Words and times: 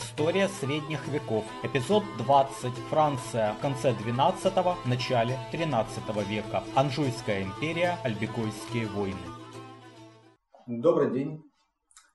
История 0.00 0.46
средних 0.46 1.08
веков. 1.08 1.44
Эпизод 1.64 2.04
20. 2.18 2.72
Франция 2.88 3.54
в 3.54 3.60
конце 3.60 3.90
12-го, 3.90 4.76
начале 4.88 5.36
13 5.50 6.28
века. 6.28 6.62
Анжуйская 6.76 7.42
империя, 7.42 7.98
Альбекойские 8.04 8.86
войны. 8.86 9.26
Добрый 10.68 11.10
день. 11.10 11.42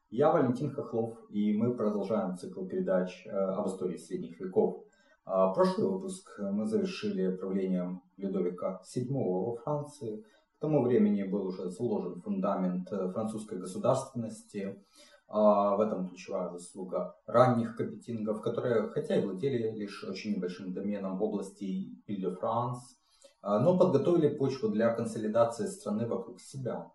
Я 0.09 0.31
Валентин 0.31 0.71
Хохлов, 0.71 1.17
и 1.29 1.51
мы 1.57 1.75
продолжаем 1.75 2.37
цикл 2.37 2.65
передач 2.65 3.25
э, 3.25 3.29
об 3.31 3.67
истории 3.67 3.97
средних 3.97 4.39
веков. 4.39 4.85
А, 5.25 5.49
прошлый 5.49 5.89
выпуск 5.89 6.39
мы 6.39 6.65
завершили 6.65 7.35
правлением 7.35 8.01
Людовика 8.15 8.81
VII 8.95 9.07
во 9.09 9.55
Франции. 9.57 10.23
К 10.57 10.61
тому 10.61 10.83
времени 10.83 11.23
был 11.23 11.47
уже 11.47 11.69
сложен 11.69 12.21
фундамент 12.21 12.89
э, 12.93 13.11
французской 13.11 13.57
государственности. 13.59 14.81
А 15.27 15.75
в 15.75 15.81
этом 15.81 16.09
ключевая 16.09 16.51
заслуга 16.51 17.15
ранних 17.25 17.75
капетингов, 17.75 18.41
которые, 18.41 18.89
хотя 18.89 19.15
и 19.15 19.25
владели 19.25 19.71
лишь 19.71 20.03
очень 20.03 20.35
небольшим 20.35 20.73
доменом 20.73 21.17
в 21.17 21.23
области 21.23 21.63
Иль-де-Франс, 22.07 22.97
а, 23.41 23.59
но 23.59 23.77
подготовили 23.77 24.35
почву 24.35 24.69
для 24.69 24.93
консолидации 24.93 25.65
страны 25.65 26.07
вокруг 26.07 26.39
себя. 26.39 26.91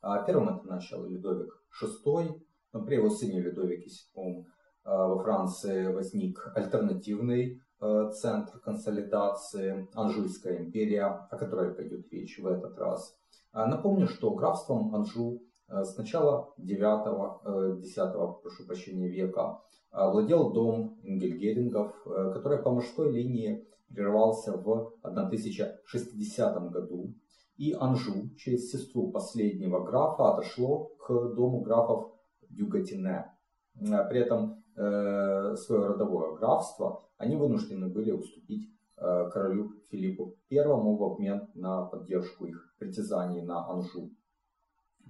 А 0.00 0.22
первым 0.22 0.56
это 0.56 0.66
начал 0.66 1.06
Людовик 1.06 1.62
VI, 1.80 2.40
но 2.72 2.84
при 2.84 2.96
его 2.96 3.10
сыне 3.10 3.40
Людовике 3.40 3.90
VII 4.16 4.44
во 4.84 5.22
Франции 5.22 5.92
возник 5.92 6.50
альтернативный 6.56 7.62
центр 8.12 8.58
консолидации, 8.60 9.88
Анжуйская 9.94 10.58
империя, 10.58 11.04
о 11.04 11.36
которой 11.36 11.74
пойдет 11.74 12.12
речь 12.12 12.38
в 12.38 12.46
этот 12.46 12.78
раз. 12.78 13.16
Напомню, 13.52 14.08
что 14.08 14.34
графством 14.34 14.94
Анжу 14.94 15.42
с 15.68 15.96
начала 15.96 16.52
9-10 16.58 17.42
э, 17.44 18.42
прошу 18.42 18.66
прощения, 18.66 19.08
века 19.08 19.60
э, 19.92 20.10
владел 20.10 20.52
дом 20.52 20.98
Ингельгерингов, 21.02 21.94
который 22.04 22.62
по 22.62 22.70
мужской 22.70 23.12
линии 23.12 23.66
прервался 23.88 24.52
в 24.56 24.94
1060 25.02 26.70
году. 26.70 27.14
И 27.56 27.74
Анжу 27.78 28.30
через 28.36 28.70
сестру 28.70 29.10
последнего 29.10 29.84
графа 29.84 30.32
отошло 30.32 30.90
к 30.98 31.34
дому 31.34 31.60
графов 31.60 32.12
Дюгатине. 32.48 33.30
При 33.74 34.20
этом 34.20 34.64
свое 34.74 35.86
родовое 35.86 36.34
графство 36.36 37.04
они 37.18 37.36
вынуждены 37.36 37.88
были 37.88 38.10
уступить 38.10 38.70
королю 38.96 39.72
Филиппу 39.90 40.36
I 40.50 40.64
в 40.64 41.02
обмен 41.02 41.48
на 41.54 41.82
поддержку 41.84 42.46
их 42.46 42.74
притязаний 42.78 43.42
на 43.42 43.68
Анжу. 43.68 44.10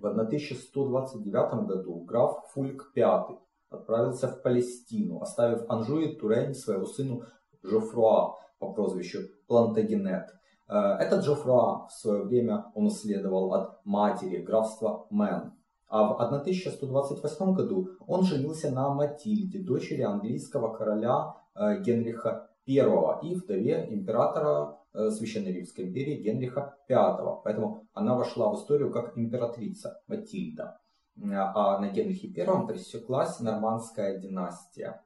В 0.03 0.07
1129 0.07 1.67
году 1.69 2.01
граф 2.01 2.43
Фульк 2.53 2.91
V 2.97 3.39
отправился 3.71 4.27
в 4.27 4.43
Палестину, 4.43 5.21
оставив 5.21 5.65
Анжу 5.69 6.01
и 6.01 6.17
Турень 6.17 6.55
своего 6.55 6.87
сыну 6.87 7.23
Жофруа 7.63 8.37
по 8.59 8.73
прозвищу 8.73 9.21
Плантагенет. 9.47 10.35
Э, 10.69 10.97
этот 10.99 11.25
Жофруа 11.25 11.87
в 11.87 11.93
свое 11.93 12.25
время 12.25 12.65
унаследовал 12.75 13.55
от 13.55 13.87
матери 13.87 14.39
графства 14.39 15.07
Мэн. 15.11 15.53
А 15.87 16.09
в 16.09 16.21
1128 16.21 17.55
году 17.55 17.91
он 18.05 18.25
женился 18.25 18.73
на 18.73 18.93
Матильде, 18.93 19.61
дочери 19.61 20.03
английского 20.03 20.75
короля 20.75 21.37
э, 21.55 21.81
Генриха 21.81 22.51
I 22.67 23.21
и 23.23 23.37
вдове 23.37 23.87
императора 23.89 24.82
Священной 24.93 25.53
Римской 25.53 25.87
империи 25.87 26.23
Генриха 26.23 26.77
V. 26.89 27.41
Поэтому 27.45 27.87
она 27.93 28.17
вошла 28.17 28.51
в 28.51 28.57
историю 28.57 28.91
как 28.91 29.17
императрица 29.17 30.01
Матильда. 30.07 30.79
А 31.17 31.79
на 31.79 31.91
Генрихе 31.91 32.29
I 32.37 32.67
пресеклась 32.67 33.41
нормандская 33.41 34.19
династия. 34.19 35.03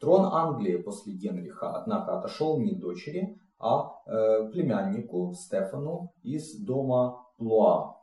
Трон 0.00 0.26
Англии 0.26 0.76
после 0.76 1.14
Генриха, 1.14 1.76
однако, 1.76 2.18
отошел 2.18 2.60
не 2.60 2.74
дочери, 2.74 3.38
а 3.58 3.92
э, 4.06 4.50
племяннику 4.50 5.32
Стефану 5.34 6.12
из 6.22 6.58
дома 6.58 7.24
Плуа. 7.38 7.96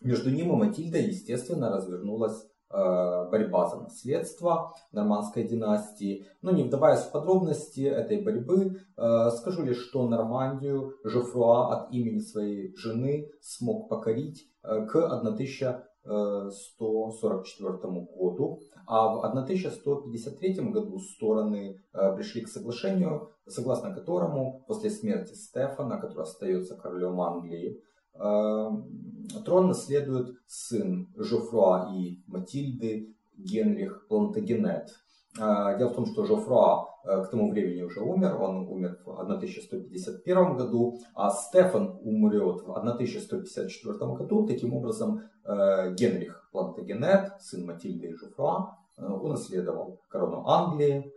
Между 0.00 0.30
ним 0.30 0.52
и 0.52 0.56
Матильдой, 0.56 1.04
естественно, 1.04 1.70
развернулась 1.70 2.44
Э, 2.44 2.51
борьба 2.72 3.68
за 3.68 3.80
наследство 3.80 4.72
нормандской 4.92 5.42
династии. 5.44 6.26
Но 6.40 6.52
не 6.52 6.62
вдаваясь 6.64 7.00
в 7.00 7.12
подробности 7.12 7.82
этой 7.82 8.22
борьбы, 8.22 8.80
э, 8.96 9.30
скажу 9.30 9.62
лишь, 9.62 9.86
что 9.88 10.08
Нормандию 10.08 10.94
Жофруа 11.04 11.72
от 11.72 11.92
имени 11.92 12.20
своей 12.20 12.74
жены 12.76 13.30
смог 13.40 13.88
покорить 13.88 14.48
э, 14.62 14.86
к 14.86 14.96
1144 14.96 17.76
году, 18.16 18.60
а 18.86 19.14
в 19.14 19.24
1153 19.24 20.70
году 20.70 20.98
стороны 20.98 21.80
пришли 21.92 22.40
к 22.40 22.48
соглашению, 22.48 23.30
согласно 23.46 23.94
которому 23.94 24.64
после 24.66 24.90
смерти 24.90 25.34
Стефана, 25.34 26.00
который 26.00 26.24
остается 26.24 26.74
королем 26.74 27.20
Англии, 27.20 27.80
трон 28.14 29.68
наследует 29.68 30.36
сын 30.46 31.08
Жофруа 31.16 31.90
и 31.94 32.22
Матильды 32.26 33.14
Генрих 33.36 34.06
Плантагенет. 34.08 34.90
Э, 35.38 35.78
дело 35.78 35.88
в 35.90 35.94
том, 35.94 36.06
что 36.06 36.24
Жофруа 36.24 36.88
э, 37.04 37.24
к 37.24 37.30
тому 37.30 37.50
времени 37.50 37.82
уже 37.82 38.00
умер, 38.00 38.40
он 38.40 38.68
умер 38.68 38.98
в 39.04 39.18
1151 39.18 40.56
году, 40.56 40.98
а 41.14 41.30
Стефан 41.30 41.98
умрет 42.02 42.62
в 42.62 42.72
1154 42.72 43.94
году. 44.14 44.46
Таким 44.46 44.74
образом, 44.74 45.22
э, 45.44 45.94
Генрих 45.94 46.48
Плантагенет, 46.52 47.40
сын 47.40 47.64
Матильды 47.64 48.08
и 48.08 48.14
Жофруа, 48.14 48.76
унаследовал 48.98 50.00
корону 50.08 50.46
Англии, 50.46 51.10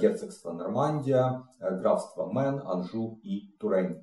герцогство 0.00 0.52
Нормандия, 0.52 1.42
графство 1.60 2.30
Мен, 2.32 2.62
Анжу 2.64 3.18
и 3.22 3.50
Турень. 3.58 4.02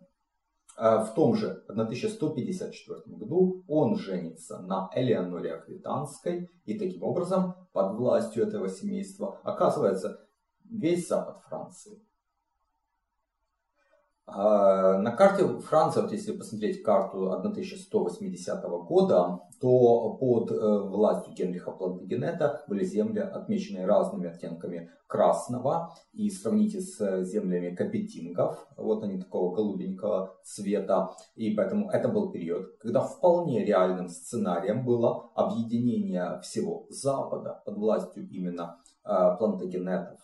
А 0.78 1.04
в 1.06 1.14
том 1.14 1.36
же 1.36 1.64
1154 1.68 3.16
году 3.16 3.64
он 3.68 3.96
женится 3.96 4.60
на 4.60 4.90
Элеоноре 4.94 5.54
Аквитанской, 5.54 6.50
и 6.66 6.78
таким 6.78 7.04
образом 7.04 7.56
под 7.72 7.96
властью 7.96 8.44
этого 8.44 8.68
семейства 8.68 9.40
оказывается 9.44 10.28
весь 10.70 11.08
запад 11.08 11.40
Франции. 11.48 12.02
А, 14.28 14.98
на 14.98 15.12
карте 15.12 15.46
Франции, 15.60 16.02
вот 16.02 16.12
если 16.12 16.32
посмотреть 16.32 16.82
карту 16.82 17.32
1180 17.32 18.64
года, 18.88 19.40
то 19.62 20.18
под 20.20 20.52
э, 20.52 20.80
властью 20.90 21.34
Генриха 21.34 21.72
Плантагенета 21.72 22.64
были 22.68 22.84
земли, 22.84 23.20
отмеченные 23.20 23.86
разными 23.86 24.28
оттенками 24.30 24.90
красного. 25.06 25.94
И 26.12 26.30
сравните 26.30 26.82
с 26.82 27.24
землями 27.24 27.76
капетингов, 27.76 28.68
вот 28.78 29.04
они 29.04 29.20
такого 29.20 29.54
голубенького 29.54 30.36
цвета. 30.44 31.12
И 31.36 31.52
поэтому 31.52 31.92
это 31.92 32.10
был 32.10 32.32
период, 32.32 32.78
когда 32.80 33.02
вполне 33.02 33.64
реальным 33.64 34.10
сценарием 34.10 34.84
было 34.86 35.30
объединение 35.36 36.40
всего 36.42 36.88
Запада 36.90 37.62
под 37.64 37.78
властью 37.78 38.28
именно 38.28 38.82
э, 39.04 39.36
Плантагенетов. 39.38 40.20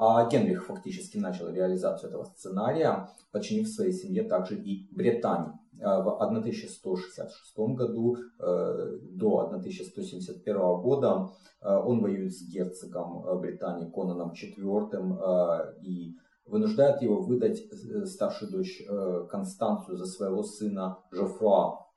А 0.00 0.28
Генрих 0.28 0.66
фактически 0.66 1.18
начал 1.18 1.48
реализацию 1.48 2.10
этого 2.10 2.22
сценария, 2.22 3.10
подчинив 3.32 3.68
своей 3.68 3.92
семье 3.92 4.22
также 4.22 4.54
и 4.54 4.88
Британию. 4.94 5.58
А 5.82 6.00
в 6.02 6.22
1166 6.22 7.58
году 7.74 8.16
э, 8.38 8.98
до 9.10 9.40
1171 9.40 10.56
года 10.82 11.30
э, 11.60 11.68
он 11.68 12.00
воюет 12.00 12.32
с 12.32 12.48
герцогом 12.48 13.26
э, 13.26 13.40
Британии 13.40 13.90
Конаном 13.90 14.34
IV 14.34 15.82
и 15.82 16.16
вынуждает 16.46 17.02
его 17.02 17.20
выдать 17.20 17.64
старшую 18.04 18.52
дочь 18.52 18.82
Констанцию 19.28 19.96
за 19.96 20.06
своего 20.06 20.44
сына 20.44 20.98
Жофруа 21.10 21.87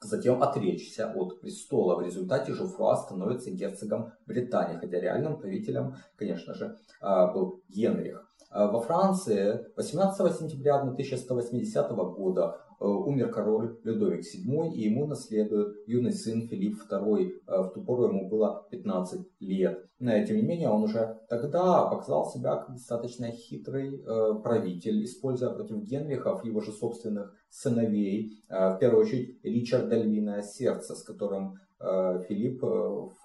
затем 0.00 0.42
отречься 0.42 1.12
от 1.14 1.40
престола. 1.40 1.96
В 1.96 2.02
результате 2.02 2.52
Жофруа 2.52 2.96
становится 2.96 3.50
герцогом 3.50 4.12
Британии, 4.26 4.78
хотя 4.78 5.00
реальным 5.00 5.38
правителем, 5.38 5.96
конечно 6.16 6.54
же, 6.54 6.78
а, 7.00 7.32
был 7.32 7.62
Генрих. 7.68 8.28
А, 8.50 8.68
во 8.68 8.80
Франции 8.80 9.66
18 9.76 10.32
сентября 10.38 10.76
1180 10.80 11.90
года 12.14 12.60
умер 12.84 13.30
король 13.30 13.78
Людовик 13.84 14.20
VII, 14.20 14.72
и 14.72 14.82
ему 14.82 15.06
наследует 15.06 15.76
юный 15.86 16.12
сын 16.12 16.46
Филипп 16.48 16.80
II. 16.90 17.30
Э, 17.46 17.62
в 17.62 17.70
ту 17.72 17.82
пору 17.82 18.08
ему 18.08 18.28
было 18.28 18.66
15 18.70 19.20
лет. 19.40 19.88
Тем 19.98 20.36
не 20.36 20.42
менее, 20.42 20.68
он 20.68 20.82
уже 20.82 21.18
тогда 21.28 21.86
показал 21.86 22.30
себя 22.30 22.56
как 22.56 22.74
достаточно 22.74 23.30
хитрый 23.30 23.98
э, 23.98 24.34
правитель, 24.42 25.02
используя 25.04 25.48
против 25.50 25.82
Генрихов 25.82 26.44
его 26.44 26.60
же 26.60 26.72
собственных 26.72 27.34
сыновей, 27.48 28.44
в 28.48 28.76
первую 28.78 29.02
очередь 29.02 29.40
Ричарда 29.42 29.96
Львиное 29.96 30.42
Сердце, 30.42 30.94
с 30.94 31.02
которым 31.02 31.58
Филипп 31.78 32.62
в 32.62 33.22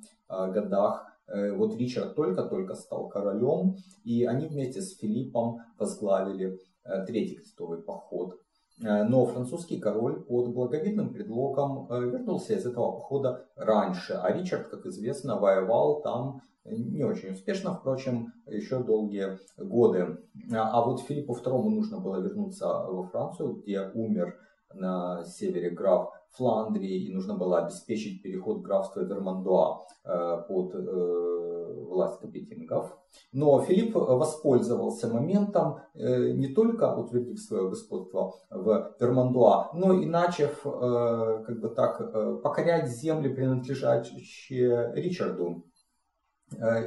годах 0.53 1.09
Э, 1.09 1.18
вот 1.29 1.77
Ричард 1.77 2.15
только-только 2.15 2.75
стал 2.75 3.09
королем, 3.09 3.77
и 4.05 4.25
они 4.25 4.47
вместе 4.47 4.81
с 4.81 4.97
Филиппом 4.97 5.59
возглавили 5.79 6.59
э, 6.85 7.07
третий 7.07 7.37
крестовый 7.37 7.83
поход. 7.83 8.35
но 8.81 9.27
французский 9.27 9.79
король 9.79 10.23
под 10.25 10.55
благовидным 10.55 11.13
предлогом 11.13 11.87
вернулся 11.91 12.55
из 12.55 12.65
этого 12.65 12.93
похода 12.93 13.45
раньше, 13.57 14.15
а 14.15 14.33
Ричард, 14.33 14.69
как 14.69 14.87
известно, 14.87 15.39
воевал 15.39 16.01
там 16.03 16.43
не 16.71 17.05
очень 17.05 17.33
успешно, 17.33 17.75
впрочем, 17.75 18.33
еще 18.47 18.83
долгие 18.83 19.39
годы. 19.57 20.19
А 20.53 20.85
вот 20.85 21.01
Филиппу 21.01 21.35
II 21.35 21.69
нужно 21.69 22.01
было 22.01 22.21
вернуться 22.21 22.67
во 22.67 23.05
Францию, 23.05 23.55
где 23.55 23.89
умер 23.95 24.37
на 24.75 25.25
севере 25.25 25.71
граф 25.71 26.11
Фландрии, 26.33 27.07
и 27.07 27.15
нужно 27.15 27.35
было 27.37 27.59
обеспечить 27.59 28.23
переход 28.23 28.63
графства 28.63 29.01
Вермандуа 29.01 29.87
э, 30.05 30.43
под 30.49 30.75
э, 30.75 31.85
власть 31.89 32.21
капетингов. 32.21 32.97
Но 33.33 33.61
Филипп 33.61 33.95
воспользовался 33.95 35.13
моментом, 35.13 35.81
э, 35.95 36.33
не 36.33 36.49
только 36.49 36.95
утвердив 36.95 37.41
свое 37.41 37.69
господство 37.69 38.35
в 38.51 38.95
Вермандуа, 39.01 39.71
но 39.75 39.93
и 39.93 40.07
начав 40.07 40.63
как 40.63 41.61
бы 41.61 41.69
так, 41.71 42.43
покорять 42.43 42.89
земли, 42.89 43.29
принадлежащие 43.29 44.93
Ричарду 44.95 45.65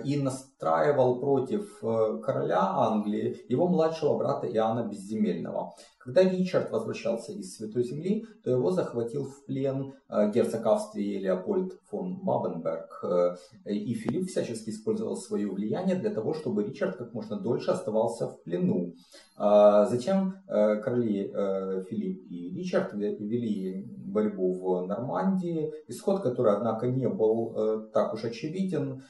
и 0.04 0.18
настраивал 0.18 1.20
против 1.20 1.80
короля 1.80 2.62
Англии 2.62 3.38
его 3.48 3.68
младшего 3.68 4.18
брата 4.18 4.48
Иоанна 4.48 4.88
Безземельного. 4.88 5.74
Когда 6.04 6.24
Ричард 6.24 6.72
возвращался 6.72 7.32
из 7.32 7.56
Святой 7.56 7.84
Земли, 7.84 8.26
то 8.44 8.50
его 8.50 8.72
захватил 8.72 9.26
в 9.26 9.46
плен 9.46 9.94
э, 10.10 10.32
герцог 10.32 10.66
Австрии 10.66 11.20
Леопольд 11.20 11.74
фон 11.90 12.20
Бабенберг. 12.24 13.04
Э, 13.04 13.36
и 13.66 13.94
Филипп 13.94 14.28
всячески 14.28 14.72
использовал 14.72 15.16
свое 15.16 15.48
влияние 15.48 15.96
для 15.96 16.10
того, 16.10 16.34
чтобы 16.34 16.64
Ричард 16.64 16.98
как 16.98 17.14
можно 17.14 17.40
дольше 17.40 17.72
оставался 17.72 18.28
в 18.28 18.42
плену. 18.44 18.96
Затем 19.38 20.36
э, 20.48 20.76
короли 20.82 21.32
Филипп 21.90 22.26
и 22.30 22.50
Ричард 22.56 22.94
вели 22.94 23.86
борьбу 24.06 24.54
в 24.54 24.88
Нормандии, 24.88 25.72
исход 25.88 26.22
которой, 26.22 26.56
однако, 26.56 26.88
не 26.88 27.08
был 27.08 27.90
так 27.94 28.14
уж 28.14 28.26
очевиден. 28.26 29.04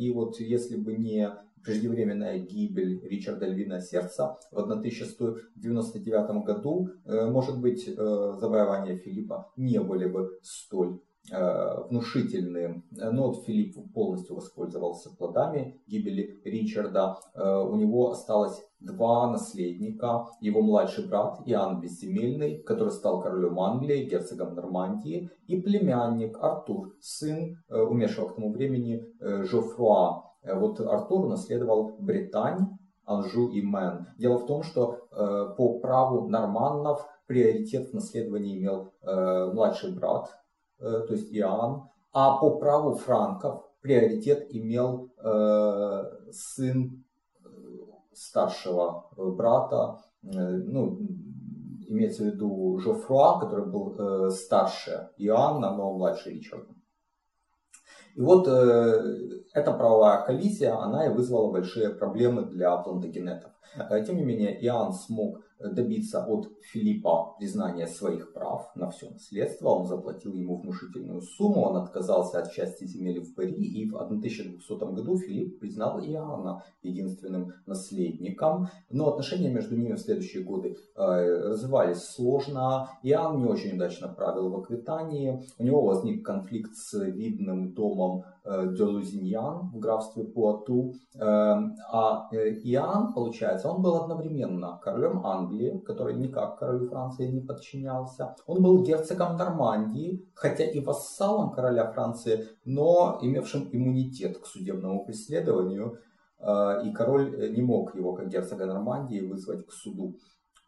И 0.00 0.10
вот 0.10 0.40
если 0.40 0.76
бы 0.76 0.94
не 0.94 1.30
преждевременная 1.64 2.38
гибель 2.38 3.00
Ричарда 3.02 3.46
Львиное 3.46 3.80
Сердца 3.80 4.38
в 4.50 4.58
1199 4.58 6.44
году, 6.44 6.90
э, 7.04 7.26
может 7.26 7.60
быть, 7.60 7.88
э, 7.88 7.92
завоевания 8.38 8.96
Филиппа 8.98 9.50
не 9.56 9.80
были 9.80 10.06
бы 10.06 10.38
столь 10.42 11.00
э, 11.30 11.82
внушительные. 11.88 12.82
Но 12.90 13.32
Филипп 13.32 13.76
полностью 13.92 14.36
воспользовался 14.36 15.10
плодами 15.16 15.80
гибели 15.86 16.40
Ричарда. 16.44 17.18
У 17.34 17.76
него 17.76 18.10
осталось 18.10 18.60
два 18.80 19.30
наследника. 19.30 20.26
Его 20.40 20.62
младший 20.62 21.08
брат 21.08 21.40
Иоанн 21.46 21.80
Безземельный, 21.80 22.62
который 22.62 22.92
стал 22.92 23.22
королем 23.22 23.58
Англии, 23.60 24.04
герцогом 24.04 24.54
Нормандии, 24.54 25.30
и 25.46 25.60
племянник 25.60 26.36
Артур, 26.40 26.94
сын 27.00 27.56
умершего 27.68 28.28
к 28.28 28.34
тому 28.36 28.52
времени 28.52 29.04
Жофруа, 29.20 30.34
Э, 30.44 30.58
вот 30.58 30.80
Артур 30.80 31.28
наследовал 31.28 31.96
Британь, 31.98 32.78
Анжу 33.04 33.48
и 33.48 33.62
Мэн. 33.62 34.06
Дело 34.18 34.38
в 34.38 34.46
том, 34.46 34.62
что 34.62 35.08
э, 35.10 35.54
по 35.56 35.78
праву 35.80 36.28
норманнов 36.28 37.06
приоритет 37.26 37.90
в 37.90 37.94
наследовании 37.94 38.58
имел 38.58 38.92
э, 39.02 39.50
младший 39.52 39.94
брат, 39.94 40.28
э, 40.28 40.43
то 40.78 41.06
есть 41.10 41.32
Иоанн, 41.32 41.88
а 42.12 42.36
по 42.38 42.58
праву 42.58 42.94
франков 42.94 43.64
приоритет 43.84 44.46
имел 44.50 45.12
э, 45.18 46.02
сын 46.32 47.04
э, 47.44 47.48
старшего 48.12 49.08
брата, 49.16 49.98
э, 50.22 50.28
ну, 50.28 50.98
имеется 51.88 52.22
в 52.22 52.26
виду 52.26 52.78
Жофруа, 52.78 53.40
который 53.40 53.66
был 53.66 53.94
э, 53.98 54.30
старше 54.30 55.10
Иоанна, 55.18 55.76
но 55.76 55.92
младше 55.92 56.30
Ричарда. 56.30 56.74
И 58.14 58.20
вот 58.20 58.48
э, 58.48 59.02
эта 59.52 59.72
правовая 59.72 60.24
коллизия, 60.24 60.74
она 60.80 61.06
и 61.06 61.12
вызвала 61.12 61.52
большие 61.52 61.90
проблемы 61.90 62.46
для 62.46 62.76
плантагенетов. 62.76 63.52
Э, 63.76 64.02
тем 64.02 64.16
не 64.16 64.24
менее, 64.24 64.58
Иоанн 64.64 64.92
смог 64.92 65.40
добиться 65.60 66.24
от 66.24 66.50
Филиппа 66.62 67.34
признания 67.38 67.86
своих 67.86 68.32
прав 68.32 68.70
на 68.74 68.90
все 68.90 69.10
наследство. 69.10 69.68
Он 69.68 69.86
заплатил 69.86 70.34
ему 70.34 70.56
внушительную 70.56 71.20
сумму, 71.22 71.62
он 71.62 71.76
отказался 71.76 72.38
от 72.38 72.52
части 72.52 72.84
земель 72.84 73.20
в 73.20 73.34
Пари, 73.34 73.52
и 73.52 73.88
в 73.88 73.96
1200 73.96 74.72
году 74.94 75.18
Филипп 75.18 75.60
признал 75.60 76.00
Иоанна 76.00 76.62
единственным 76.82 77.52
наследником. 77.66 78.68
Но 78.90 79.08
отношения 79.08 79.50
между 79.50 79.76
ними 79.76 79.94
в 79.94 80.00
следующие 80.00 80.42
годы 80.42 80.76
э, 80.96 81.48
развивались 81.48 82.02
сложно. 82.02 82.90
Иоанн 83.02 83.38
не 83.38 83.46
очень 83.46 83.76
удачно 83.76 84.08
правил 84.08 84.50
в 84.50 84.56
Аквитании. 84.56 85.44
У 85.58 85.64
него 85.64 85.82
возник 85.82 86.24
конфликт 86.24 86.74
с 86.74 86.98
видным 87.04 87.72
домом 87.72 88.24
Делузиньян 88.44 89.70
в 89.72 89.78
графстве 89.78 90.24
Пуату. 90.24 90.94
Эм, 91.14 91.76
а 91.90 92.28
э, 92.30 92.50
Иоанн, 92.64 93.14
получается, 93.14 93.70
он 93.70 93.80
был 93.80 93.96
одновременно 93.96 94.78
королем 94.82 95.26
Англии, 95.26 95.78
который 95.78 96.14
никак 96.14 96.58
королю 96.58 96.88
Франции 96.88 97.26
не 97.26 97.40
подчинялся. 97.40 98.36
Он 98.46 98.62
был 98.62 98.82
герцогом 98.82 99.36
Нормандии, 99.36 100.28
хотя 100.34 100.64
и 100.64 100.80
вассалом 100.80 101.52
короля 101.52 101.90
Франции, 101.90 102.48
но 102.66 103.18
имевшим 103.22 103.68
иммунитет 103.72 104.38
к 104.38 104.46
судебному 104.46 105.06
преследованию. 105.06 105.98
Э, 106.38 106.82
и 106.84 106.92
король 106.92 107.50
не 107.54 107.62
мог 107.62 107.94
его, 107.94 108.12
как 108.12 108.28
герцога 108.28 108.66
Нормандии, 108.66 109.20
вызвать 109.20 109.66
к 109.66 109.72
суду. 109.72 110.16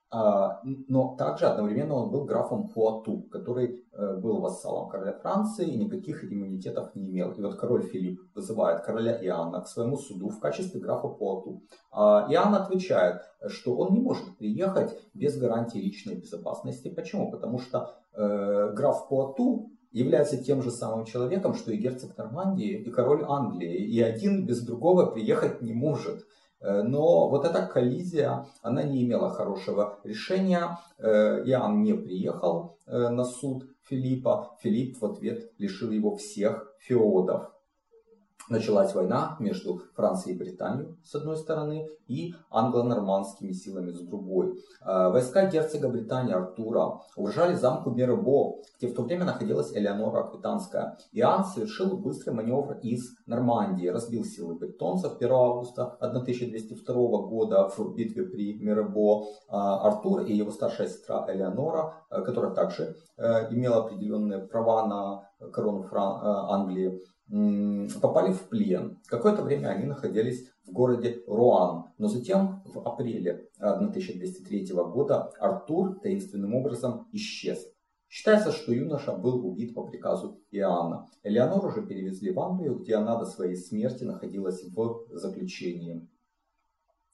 А, 0.08 0.60
но 0.64 1.16
также 1.16 1.46
одновременно 1.46 1.94
он 1.94 2.10
был 2.10 2.24
графом 2.24 2.68
Пуату, 2.68 3.22
который 3.30 3.66
э, 3.66 3.85
был 3.96 4.40
вассалом 4.40 4.88
короля 4.88 5.12
Франции 5.12 5.68
и 5.68 5.76
никаких 5.76 6.24
иммунитетов 6.24 6.94
не 6.94 7.08
имел. 7.08 7.32
И 7.32 7.40
вот 7.40 7.56
король 7.56 7.82
Филипп 7.82 8.20
вызывает 8.34 8.82
короля 8.82 9.16
Иоанна 9.24 9.60
к 9.62 9.68
своему 9.68 9.96
суду 9.96 10.28
в 10.28 10.40
качестве 10.40 10.80
графа 10.80 11.08
Пуату. 11.08 11.62
А 11.90 12.26
Иоанн 12.30 12.54
отвечает, 12.54 13.22
что 13.46 13.76
он 13.76 13.94
не 13.94 14.00
может 14.00 14.36
приехать 14.38 14.98
без 15.14 15.38
гарантии 15.38 15.78
личной 15.78 16.16
безопасности. 16.16 16.88
Почему? 16.88 17.30
Потому 17.30 17.58
что 17.58 17.94
э, 18.12 18.72
граф 18.74 19.08
Пуату 19.08 19.70
является 19.92 20.36
тем 20.36 20.62
же 20.62 20.70
самым 20.70 21.06
человеком, 21.06 21.54
что 21.54 21.72
и 21.72 21.78
герцог 21.78 22.16
Нормандии, 22.18 22.82
и 22.82 22.90
король 22.90 23.24
Англии. 23.26 23.76
И 23.76 24.00
один 24.02 24.44
без 24.46 24.60
другого 24.62 25.06
приехать 25.06 25.62
не 25.62 25.72
может. 25.72 26.26
Э, 26.60 26.82
но 26.82 27.28
вот 27.28 27.44
эта 27.44 27.66
коллизия, 27.66 28.46
она 28.62 28.82
не 28.82 29.04
имела 29.04 29.30
хорошего 29.30 29.98
решения. 30.04 30.78
Э, 30.98 31.42
Иоанн 31.44 31.82
не 31.82 31.94
приехал 31.94 32.78
э, 32.86 33.08
на 33.08 33.24
суд 33.24 33.64
Филиппа. 33.88 34.56
Филипп 34.62 35.00
в 35.00 35.04
ответ 35.04 35.52
лишил 35.58 35.90
его 35.90 36.16
всех 36.16 36.72
феодов. 36.78 37.55
Началась 38.48 38.94
война 38.94 39.36
между 39.40 39.80
Францией 39.94 40.36
и 40.36 40.38
Британией 40.38 40.94
с 41.02 41.14
одной 41.16 41.36
стороны 41.36 41.88
и 42.06 42.32
англо-нормандскими 42.50 43.50
силами 43.52 43.90
с 43.90 44.00
другой. 44.00 44.54
А, 44.80 45.10
войска 45.10 45.46
герцога 45.46 45.88
Британии 45.88 46.32
Артура 46.32 47.00
угрожали 47.16 47.54
замку 47.54 47.90
Мирбо, 47.90 48.62
где 48.78 48.86
в 48.86 48.94
то 48.94 49.02
время 49.02 49.24
находилась 49.24 49.72
Элеонора 49.72 50.20
Аквитанская. 50.20 50.96
Иоанн 51.12 51.44
совершил 51.44 51.96
быстрый 51.96 52.34
маневр 52.34 52.78
из 52.82 53.16
Нормандии, 53.26 53.88
разбил 53.88 54.24
силы 54.24 54.54
бретонцев 54.54 55.16
1 55.16 55.32
августа 55.32 55.96
1202 55.98 56.94
года 56.94 57.68
в 57.68 57.94
битве 57.94 58.24
при 58.26 58.54
Мирбо. 58.54 59.24
А, 59.48 59.86
Артур 59.88 60.20
и 60.20 60.32
его 60.32 60.52
старшая 60.52 60.88
сестра 60.88 61.26
Элеонора, 61.28 61.94
э, 62.10 62.22
которая 62.22 62.54
также 62.54 62.96
э, 63.16 63.52
имела 63.52 63.84
определенные 63.84 64.38
права 64.38 64.86
на 64.86 65.50
корону 65.50 65.82
Фран... 65.82 66.24
Э, 66.24 66.36
Англии, 66.52 67.02
попали 67.28 68.32
в 68.32 68.48
плен. 68.48 68.98
Какое-то 69.06 69.42
время 69.42 69.68
они 69.68 69.86
находились 69.86 70.48
в 70.64 70.72
городе 70.72 71.22
Руан, 71.26 71.86
но 71.98 72.08
затем 72.08 72.62
в 72.64 72.80
апреле 72.80 73.50
1203 73.58 74.72
года 74.72 75.32
Артур 75.38 75.98
таинственным 76.00 76.54
образом 76.54 77.08
исчез. 77.12 77.66
Считается, 78.08 78.52
что 78.52 78.72
юноша 78.72 79.12
был 79.12 79.44
убит 79.46 79.74
по 79.74 79.84
приказу 79.84 80.40
Иоанна. 80.52 81.08
Элеонору 81.24 81.70
же 81.70 81.84
перевезли 81.84 82.32
в 82.32 82.38
Англию, 82.38 82.76
где 82.76 82.94
она 82.94 83.18
до 83.18 83.26
своей 83.26 83.56
смерти 83.56 84.04
находилась 84.04 84.62
в 84.62 85.08
заключении. 85.10 86.08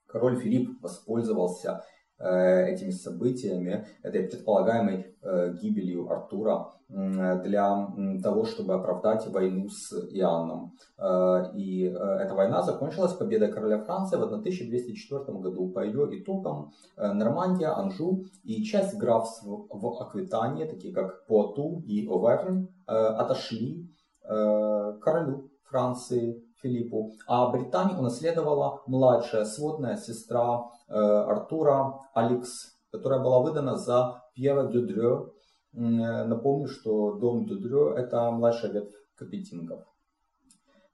Король 0.07 0.39
Филипп 0.39 0.83
воспользовался 0.83 1.83
этими 2.23 2.91
событиями, 2.91 3.87
этой 4.03 4.23
предполагаемой 4.23 5.17
э, 5.23 5.55
гибелью 5.61 6.11
Артура 6.11 6.73
для 6.89 7.89
того, 8.23 8.45
чтобы 8.45 8.75
оправдать 8.75 9.27
войну 9.29 9.67
с 9.71 9.95
Иоанном. 10.11 10.77
Э, 10.99 11.51
и 11.55 11.85
эта 11.85 12.35
война 12.35 12.63
закончилась 12.63 13.15
победой 13.15 13.51
короля 13.51 13.83
Франции 13.83 14.17
в 14.17 14.23
1204 14.23 15.39
году. 15.39 15.71
По 15.71 15.85
ее 15.85 16.07
итогам 16.21 16.73
Нормандия, 16.97 17.75
Анжу 17.75 18.25
и 18.45 18.63
часть 18.63 18.99
графств 18.99 19.43
в 19.45 20.03
Аквитании, 20.03 20.67
такие 20.67 20.93
как 20.93 21.25
Пуату 21.27 21.83
и 21.87 22.07
Овернь, 22.07 22.69
отошли 22.87 23.89
королю 24.23 25.51
Франции 25.65 26.42
Филиппу, 26.63 27.13
а 27.27 27.51
Британию 27.51 27.99
унаследовала 27.99 28.83
младшая 28.87 29.45
сводная 29.45 29.97
сестра 29.97 30.63
э, 30.89 30.95
Артура 30.95 32.01
Алекс 32.15 32.73
которая 32.93 33.21
была 33.21 33.41
выдана 33.41 33.77
за 33.77 34.23
Пьера 34.35 34.69
Дюдрё. 34.69 35.33
Напомню, 35.73 36.69
что 36.69 37.15
дом 37.15 37.47
Дюдрё 37.47 37.95
это 37.95 38.31
младшая 38.31 38.71
ветвь 38.73 38.95
Капетингов. 39.17 39.81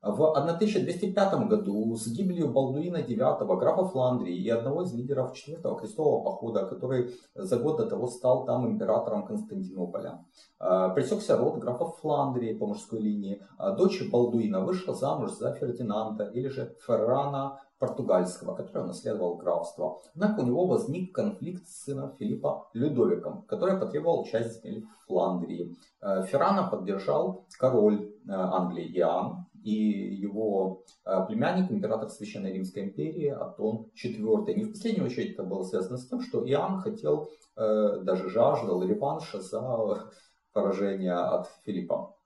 В 0.01 0.33
1205 0.33 1.49
году 1.49 1.97
с 1.97 2.07
гибелью 2.07 2.53
Балдуина 2.53 2.99
IX, 2.99 3.45
графа 3.57 3.85
Фландрии 3.85 4.37
и 4.37 4.49
одного 4.49 4.83
из 4.83 4.95
лидеров 4.95 5.35
четвертого 5.35 5.77
крестового 5.77 6.23
похода, 6.23 6.67
который 6.67 7.17
за 7.35 7.59
год 7.59 7.79
до 7.79 7.87
того 7.87 8.07
стал 8.07 8.45
там 8.45 8.69
императором 8.71 9.27
Константинополя, 9.27 10.25
э, 10.61 10.91
пресекся 10.95 11.37
род 11.37 11.59
графа 11.59 11.87
Фландрии 11.87 12.55
по 12.55 12.69
мужской 12.69 13.01
линии. 13.01 13.43
А 13.57 13.73
дочь 13.73 14.09
Балдуина 14.09 14.61
вышла 14.61 14.95
замуж 14.95 15.33
за 15.33 15.53
Фердинанда 15.55 16.27
или 16.27 16.49
же 16.49 16.77
Феррана 16.87 17.59
португальского, 17.79 18.55
который 18.55 18.85
унаследовал 18.85 19.37
графство. 19.37 20.01
Однако 20.15 20.41
у 20.41 20.47
него 20.47 20.67
возник 20.67 21.15
конфликт 21.15 21.67
с 21.67 21.85
сыном 21.85 22.13
Филиппа 22.19 22.69
Людовиком, 22.73 23.43
который 23.43 23.79
потребовал 23.79 24.25
часть 24.25 24.63
земель 24.63 24.85
Фландрии. 25.07 25.77
Э, 26.01 26.23
Феррана 26.25 26.69
поддержал 26.69 27.47
король 27.59 28.13
э, 28.29 28.33
Англии 28.33 28.97
Иоанн, 28.99 29.47
и 29.65 30.15
его 30.15 30.85
э, 31.05 31.27
племянник, 31.27 31.71
император 31.71 32.11
Священной 32.11 32.53
Римской 32.53 32.85
империи 32.85 33.29
Атон 33.29 33.91
IV. 33.95 34.55
Не 34.55 34.65
в 34.65 34.73
последнюю 34.73 35.07
очередь 35.07 35.33
это 35.35 35.43
было 35.43 35.63
связано 35.63 35.99
с 35.99 36.07
тем, 36.07 36.21
что 36.21 36.49
Иоанн 36.49 36.81
хотел, 36.81 37.31
даже 37.57 38.31
жаждал 38.31 38.85
реванша 38.85 39.41
за 39.41 40.11
поражение 40.53 41.15
от 41.15 41.49
Филиппа. 41.65 42.18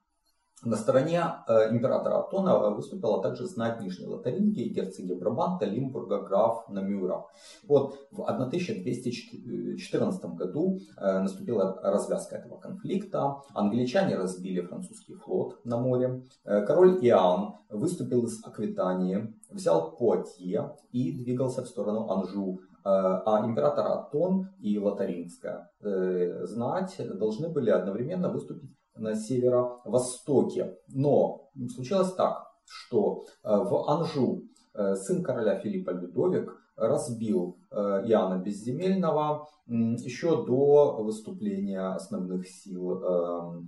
На 0.65 0.77
стороне 0.77 1.21
э, 1.47 1.71
императора 1.71 2.19
Атона 2.19 2.69
выступила 2.69 3.21
также 3.21 3.45
знать 3.47 3.81
Нижней 3.81 4.07
Лотарингии, 4.07 4.69
герцоги 4.69 5.13
Брабанта, 5.13 5.65
Лимбурга, 5.65 6.21
граф 6.21 6.69
Намюра. 6.69 7.25
Вот 7.67 8.07
в 8.11 8.21
1214 8.21 10.25
году 10.35 10.79
э, 10.97 11.19
наступила 11.19 11.81
развязка 11.83 12.37
этого 12.37 12.57
конфликта. 12.57 13.41
Англичане 13.53 14.15
разбили 14.15 14.61
французский 14.61 15.15
флот 15.15 15.59
на 15.65 15.77
море. 15.77 16.23
Э, 16.45 16.65
король 16.65 16.97
Иоанн 17.05 17.55
выступил 17.69 18.23
из 18.23 18.41
Аквитании, 18.45 19.33
взял 19.49 19.91
Пуатье 19.97 20.77
и 20.93 21.11
двигался 21.11 21.63
в 21.63 21.67
сторону 21.67 22.09
Анжу. 22.09 22.61
А 22.85 23.41
император 23.45 23.87
Атон 23.87 24.49
и 24.59 24.77
Лотарингская 24.77 25.71
знать 25.79 26.99
должны 27.17 27.47
были 27.47 27.69
одновременно 27.69 28.27
выступить 28.27 28.75
на 28.95 29.15
северо-востоке. 29.15 30.77
Но 30.87 31.49
случилось 31.73 32.13
так, 32.13 32.53
что 32.65 33.25
э, 33.43 33.49
в 33.49 33.89
Анжу 33.89 34.43
э, 34.73 34.95
сын 34.95 35.23
короля 35.23 35.59
Филиппа 35.59 35.91
Людовик 35.91 36.55
разбил 36.75 37.57
э, 37.71 37.75
Иоанна 37.75 38.41
Безземельного 38.41 39.47
еще 39.67 40.45
до 40.45 41.03
выступления 41.03 41.93
основных 41.93 42.49
сил 42.49 43.65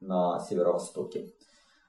на 0.00 0.38
северо-востоке. 0.38 1.32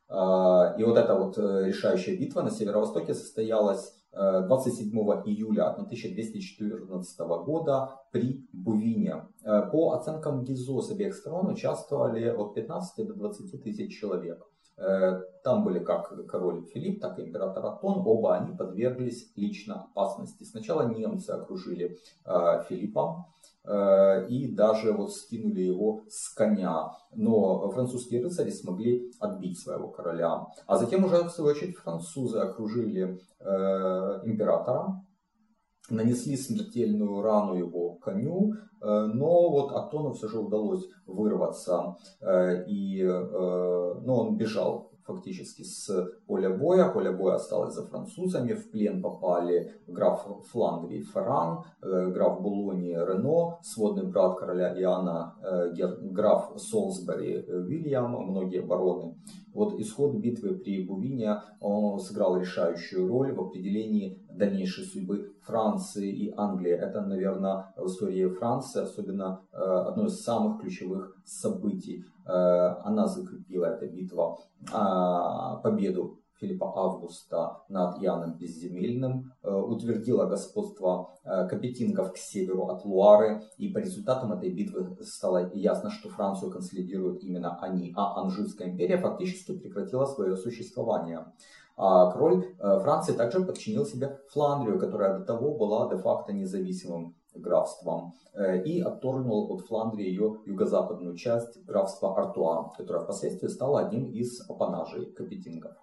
И 0.09 0.83
вот 0.83 0.97
эта 0.97 1.15
вот 1.15 1.37
решающая 1.37 2.17
битва 2.17 2.41
на 2.41 2.49
северо-востоке 2.49 3.13
состоялась 3.13 3.94
27 4.15 4.91
июля 5.25 5.67
1214 5.69 7.19
года 7.45 7.99
при 8.11 8.47
Бувине. 8.53 9.25
Э, 9.43 9.69
по 9.71 9.91
оценкам 9.91 10.43
ГИЗО 10.43 10.81
с 10.81 10.91
обеих 10.91 11.15
сторон 11.15 11.47
участвовали 11.47 12.27
от 12.29 12.53
15 12.53 13.07
до 13.07 13.13
20 13.13 13.61
тысяч 13.61 13.99
человек. 13.99 14.45
Э, 14.77 15.21
там 15.43 15.63
были 15.63 15.79
как 15.79 16.25
король 16.27 16.65
Филипп, 16.65 17.01
так 17.01 17.19
и 17.19 17.23
император 17.23 17.65
Атон. 17.65 18.03
Оба 18.05 18.35
они 18.35 18.55
подверглись 18.55 19.31
лично 19.35 19.83
опасности. 19.83 20.43
Сначала 20.43 20.87
немцы 20.87 21.31
окружили 21.31 21.97
э, 22.25 22.63
Филиппа 22.69 23.25
и 24.29 24.53
даже 24.55 24.93
вот 24.93 25.13
скинули 25.13 25.61
его 25.61 26.03
с 26.07 26.33
коня. 26.33 26.91
Но 27.13 27.69
французские 27.71 28.23
рыцари 28.23 28.51
смогли 28.51 29.11
отбить 29.19 29.59
своего 29.59 29.87
короля. 29.87 30.45
А 30.67 30.77
затем 30.77 31.03
уже 31.05 31.23
в 31.23 31.29
свою 31.29 31.51
очередь 31.51 31.77
французы 31.77 32.39
окружили 32.39 33.19
императора 34.23 35.01
нанесли 35.89 36.37
смертельную 36.37 37.21
рану 37.21 37.55
его 37.55 37.95
коню, 37.95 38.53
э, 38.53 39.05
но 39.13 39.49
вот 39.49 39.71
Атону 39.71 40.13
все 40.13 40.27
же 40.27 40.39
удалось 40.39 40.85
вырваться, 41.05 41.95
э, 42.21 42.65
и, 42.67 43.01
э, 43.01 43.93
но 44.01 44.19
он 44.19 44.37
бежал 44.37 44.91
фактически 45.05 45.63
с 45.63 45.89
поля 46.27 46.49
боя. 46.49 46.91
Поле 46.91 47.11
боя 47.11 47.35
осталось 47.35 47.73
за 47.73 47.85
французами. 47.87 48.53
В 48.53 48.71
плен 48.71 49.01
попали 49.01 49.71
граф 49.87 50.27
Фландрии 50.51 51.01
Ферран, 51.01 51.63
граф 51.81 52.41
Булони 52.41 52.93
Рено, 52.93 53.59
сводный 53.61 54.05
брат 54.05 54.39
короля 54.39 54.73
Иоанна, 54.79 55.35
граф 56.01 56.53
Солсбери 56.57 57.45
Вильям, 57.47 58.11
многие 58.11 58.61
бароны. 58.61 59.15
Вот 59.55 59.79
исход 59.79 60.15
битвы 60.15 60.55
при 60.55 60.85
Бувине 60.85 61.41
сыграл 61.99 62.37
решающую 62.37 63.07
роль 63.07 63.33
в 63.33 63.39
определении 63.39 64.21
дальнейшей 64.29 64.83
судьбы 64.83 65.33
Франции 65.41 66.11
и 66.11 66.33
Англии. 66.35 66.71
Это, 66.71 67.01
наверное, 67.01 67.73
в 67.77 67.85
истории 67.85 68.27
Франции 68.27 68.81
особенно 68.81 69.41
э, 69.53 69.57
одно 69.57 70.07
из 70.07 70.21
самых 70.21 70.61
ключевых 70.61 71.15
событий. 71.23 72.03
Э, 72.25 72.31
она 72.83 73.07
закрепила, 73.07 73.65
эта 73.65 73.87
битва, 73.87 74.37
а, 74.73 75.57
победу 75.57 76.19
Филиппа 76.45 76.71
Августа 76.75 77.61
над 77.69 78.01
Яном 78.01 78.37
Безземельным, 78.37 79.33
э, 79.41 79.51
утвердила 79.51 80.25
господство 80.25 81.09
капетингов 81.23 82.13
к 82.13 82.17
северу 82.17 82.67
от 82.67 82.85
Луары, 82.85 83.41
и 83.57 83.69
по 83.69 83.79
результатам 83.79 84.31
этой 84.33 84.51
битвы 84.51 84.95
стало 85.01 85.49
ясно, 85.53 85.89
что 85.89 86.09
Францию 86.09 86.51
консолидируют 86.51 87.23
именно 87.23 87.57
они, 87.61 87.93
а 87.95 88.21
Анжуйская 88.21 88.69
империя 88.69 88.97
фактически 88.97 89.57
прекратила 89.57 90.05
свое 90.05 90.37
существование. 90.37 91.25
А 91.77 92.11
король 92.11 92.45
э, 92.45 92.79
Франции 92.79 93.13
также 93.13 93.43
подчинил 93.43 93.85
себе 93.85 94.19
Фландрию, 94.29 94.79
которая 94.79 95.19
до 95.19 95.25
того 95.25 95.57
была 95.57 95.89
де-факто 95.89 96.31
независимым 96.31 97.15
графством, 97.33 98.13
э, 98.33 98.63
и 98.63 98.81
отторгнул 98.81 99.51
от 99.53 99.61
Фландрии 99.61 100.07
ее 100.07 100.37
юго-западную 100.45 101.15
часть 101.17 101.65
графства 101.65 102.15
Артуа, 102.17 102.71
которая 102.77 103.03
впоследствии 103.03 103.47
стала 103.47 103.81
одним 103.81 104.09
из 104.11 104.49
апанажей 104.49 105.11
капетингов. 105.11 105.73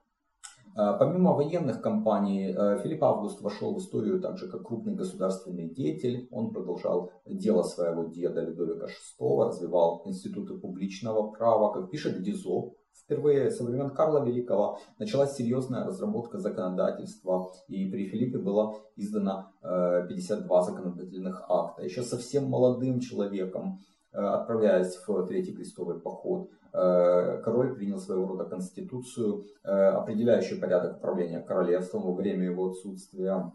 Э, 0.77 0.97
помимо 0.99 1.35
военных 1.35 1.81
кампаний, 1.81 2.53
Филипп 2.83 3.05
Август 3.05 3.41
вошел 3.41 3.75
в 3.75 3.79
историю 3.79 4.21
также 4.21 4.49
как 4.49 4.63
крупный 4.63 4.95
государственный 4.95 5.69
деятель. 5.69 6.29
Он 6.31 6.53
продолжал 6.53 7.11
дело 7.27 7.63
своего 7.63 8.05
деда 8.05 8.43
Людовика 8.43 8.87
VI, 8.87 9.47
развивал 9.47 10.03
институты 10.07 10.55
публичного 10.55 11.31
права, 11.31 11.73
как 11.73 11.91
пишет 11.91 12.23
Дизо, 12.23 12.73
Впервые 13.05 13.51
со 13.51 13.65
времен 13.65 13.91
Карла 13.91 14.25
Великого 14.25 14.79
началась 14.99 15.35
серьезная 15.35 15.85
разработка 15.85 16.39
законодательства, 16.39 17.51
и 17.69 17.91
при 17.91 18.07
Филиппе 18.07 18.39
было 18.39 18.77
издано 18.97 19.51
52 19.61 20.61
э, 20.61 20.63
законодательных 20.63 21.45
акта. 21.49 21.83
Еще 21.83 22.03
совсем 22.03 22.49
молодым 22.49 23.01
человеком, 23.01 23.81
э, 24.13 24.19
отправляясь 24.19 24.97
в 24.97 25.27
Третий 25.27 25.53
крестовый 25.53 26.01
поход, 26.01 26.51
э, 26.51 26.62
король 26.73 27.75
принял 27.77 27.99
своего 27.99 28.27
рода 28.27 28.45
конституцию, 28.45 29.45
определяющую 29.63 30.61
порядок 30.61 30.97
управления 30.97 31.41
королевством 31.41 32.03
во 32.03 32.15
время 32.15 32.47
его 32.47 32.71
отсутствия. 32.71 33.53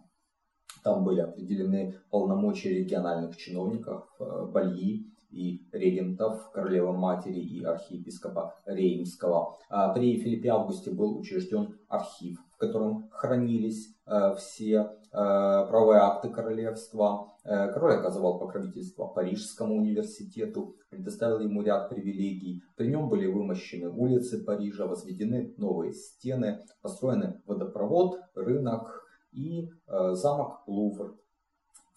Там 0.83 1.03
были 1.03 1.21
определены 1.21 1.99
полномочия 2.11 2.69
региональных 2.69 3.35
чиновников, 3.35 4.07
бальи, 4.19 5.07
и 5.29 5.67
регентов, 5.71 6.51
королевы 6.51 6.93
матери 6.93 7.39
и 7.39 7.63
архиепископа 7.63 8.55
Реймского. 8.65 9.57
А 9.69 9.93
при 9.93 10.19
Филиппе 10.19 10.49
Августе 10.49 10.91
был 10.91 11.17
учрежден 11.17 11.77
архив, 11.87 12.39
в 12.51 12.57
котором 12.57 13.09
хранились 13.11 13.95
э, 14.05 14.35
все 14.37 14.75
э, 14.77 14.87
правовые 15.11 15.99
акты 15.99 16.29
королевства. 16.29 17.33
Э, 17.43 17.71
король 17.71 17.95
оказывал 17.95 18.39
покровительство 18.39 19.07
Парижскому 19.07 19.75
университету, 19.75 20.75
предоставил 20.89 21.39
ему 21.39 21.61
ряд 21.61 21.89
привилегий. 21.89 22.63
При 22.75 22.87
нем 22.87 23.09
были 23.09 23.27
вымощены 23.27 23.89
улицы 23.89 24.43
Парижа, 24.43 24.87
возведены 24.87 25.53
новые 25.57 25.93
стены, 25.93 26.65
построены 26.81 27.41
водопровод, 27.45 28.19
рынок 28.35 29.03
и 29.31 29.69
замок 29.87 30.63
Лувр 30.67 31.15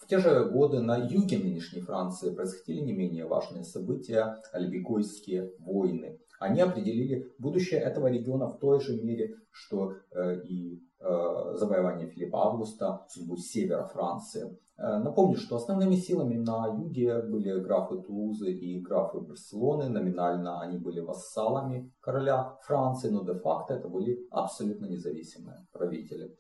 в 0.01 0.07
те 0.07 0.19
же 0.19 0.45
годы 0.47 0.81
на 0.81 0.97
юге 0.97 1.39
нынешней 1.39 1.81
Франции 1.81 2.35
происходили 2.35 2.81
не 2.81 2.93
менее 2.93 3.27
важные 3.27 3.65
события– 3.65 4.43
Альбегойские 4.53 5.53
войны. 5.59 6.19
Они 6.41 6.61
определили 6.61 7.31
будущее 7.39 7.81
этого 7.81 8.09
региона 8.09 8.49
в 8.49 8.59
той 8.59 8.81
же 8.81 9.01
мере, 9.01 9.37
что 9.53 9.95
э, 10.11 10.41
и 10.45 10.83
завоевания 11.01 12.07
Филиппа 12.07 12.47
Августа, 12.47 13.07
судьбу 13.09 13.37
севера 13.37 13.85
Франции. 13.85 14.59
Напомню, 14.83 15.37
что 15.37 15.57
основными 15.57 15.95
силами 15.97 16.37
на 16.37 16.67
юге 16.69 17.21
были 17.23 17.61
графы 17.61 18.01
Тулузы 18.01 18.51
и 18.51 18.81
графы 18.81 19.21
Барселоны. 19.21 19.91
Номинально 19.91 20.61
они 20.63 20.79
были 20.79 21.01
вассалами 21.01 21.93
короля 22.01 22.57
Франции, 22.63 23.11
но 23.11 23.23
де-факто 23.23 23.75
это 23.75 23.89
были 23.89 24.27
абсолютно 24.31 24.87
независимые 24.87 25.67
правители. 25.73 26.35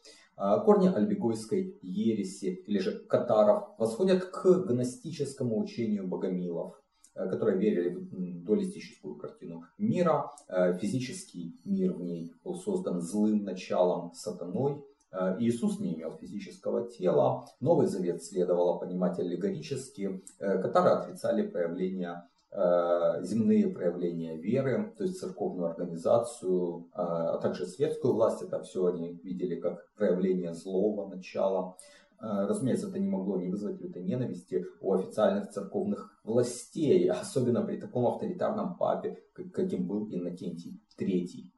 Корни 0.64 0.88
альбегойской 0.88 1.78
ереси 1.82 2.62
или 2.66 2.78
же 2.78 2.98
катаров 3.00 3.74
восходят 3.76 4.24
к 4.24 4.64
гностическому 4.66 5.58
учению 5.58 6.08
богомилов. 6.08 6.80
Э, 7.20 7.28
которые 7.28 7.58
верили 7.58 7.88
в 7.96 8.44
дуалистическую 8.44 9.16
картину 9.16 9.64
мира. 9.78 10.30
Э, 10.48 10.78
физический 10.78 11.60
мир 11.64 11.92
в 11.94 12.02
ней 12.02 12.32
был 12.44 12.54
создан 12.54 13.00
злым 13.00 13.42
началом 13.42 14.12
сатаной. 14.14 14.82
Э, 15.12 15.36
Иисус 15.38 15.80
не 15.80 15.94
имел 15.94 16.16
физического 16.16 16.88
тела. 16.88 17.46
Новый 17.60 17.86
Завет 17.86 18.22
следовало 18.22 18.78
понимать 18.78 19.18
аллегорически. 19.18 20.22
Катары 20.38 20.90
отрицали 20.90 21.46
проявления 21.46 22.26
земные 22.52 23.68
проявления 23.68 24.36
веры, 24.36 24.92
то 24.98 25.04
есть 25.04 25.20
церковную 25.20 25.70
организацию, 25.70 26.88
а 26.94 27.38
также 27.38 27.64
светскую 27.64 28.14
власть, 28.14 28.42
это 28.42 28.60
все 28.64 28.86
они 28.86 29.20
видели 29.22 29.54
как 29.54 29.86
проявление 29.94 30.52
злого 30.52 31.08
начала. 31.08 31.76
Разумеется, 32.18 32.88
это 32.88 32.98
не 32.98 33.08
могло 33.08 33.36
не 33.36 33.48
вызвать 33.48 33.80
лютой 33.80 34.02
ненависти 34.02 34.66
у 34.80 34.92
официальных 34.92 35.50
церковных 35.50 36.20
властей, 36.24 37.08
особенно 37.08 37.62
при 37.62 37.76
таком 37.76 38.06
авторитарном 38.06 38.76
папе, 38.76 39.22
каким 39.54 39.86
был 39.86 40.08
Иннокентий 40.10 40.82
III. 40.98 41.50